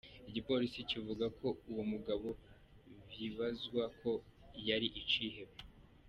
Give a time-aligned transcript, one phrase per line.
[0.29, 2.27] Igipolisi kivuga ko uwo mugabo
[3.09, 4.11] vyibazwa ko
[4.67, 5.55] yari icihebe.